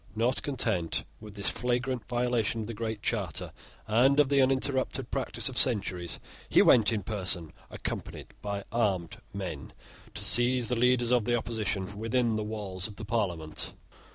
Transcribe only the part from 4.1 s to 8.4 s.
of the uninterrupted practice of centuries, he went in person, accompanied